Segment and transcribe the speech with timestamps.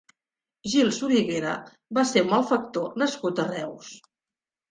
[0.71, 1.51] Gil Soriguera
[1.97, 3.93] va ser un malfactor nascut a Reus.